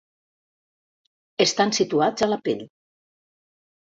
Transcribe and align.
Estan 1.45 1.75
situats 1.79 2.27
a 2.27 2.31
la 2.31 2.39
pell. 2.49 2.63